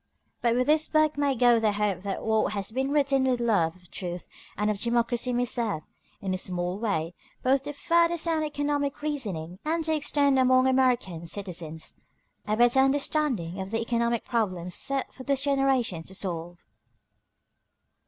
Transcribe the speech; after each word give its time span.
But 0.41 0.55
with 0.55 0.65
this 0.65 0.87
book 0.87 1.15
may 1.15 1.35
go 1.35 1.59
the 1.59 1.73
hope 1.73 1.99
that 1.99 2.23
what 2.25 2.53
has 2.53 2.71
been 2.71 2.89
written 2.89 3.25
with 3.25 3.39
love 3.39 3.75
of 3.75 3.91
truth 3.91 4.27
and 4.57 4.71
of 4.71 4.79
democracy 4.79 5.31
may 5.31 5.45
serve, 5.45 5.83
in 6.23 6.33
its 6.33 6.41
small 6.41 6.79
way, 6.79 7.13
both 7.43 7.61
to 7.65 7.73
further 7.73 8.17
sound 8.17 8.43
economic 8.43 9.03
reasoning 9.03 9.59
and 9.63 9.83
to 9.83 9.93
extend 9.93 10.39
among 10.39 10.65
American 10.65 11.27
citizens 11.27 12.01
a 12.47 12.57
better 12.57 12.79
understanding 12.79 13.59
of 13.61 13.69
the 13.69 13.79
economic 13.81 14.23
problems 14.25 14.73
set 14.73 15.13
for 15.13 15.21
this 15.21 15.41
generation 15.41 16.01
to 16.05 16.15
solve. 16.15 16.57